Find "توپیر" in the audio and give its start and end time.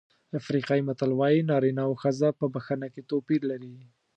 3.11-3.41